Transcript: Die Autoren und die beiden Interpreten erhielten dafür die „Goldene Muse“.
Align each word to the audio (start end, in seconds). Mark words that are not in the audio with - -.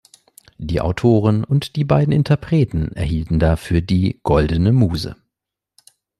Die 0.57 0.81
Autoren 0.81 1.43
und 1.43 1.75
die 1.75 1.83
beiden 1.83 2.11
Interpreten 2.11 2.91
erhielten 2.93 3.37
dafür 3.37 3.81
die 3.81 4.19
„Goldene 4.23 4.71
Muse“. 4.71 5.15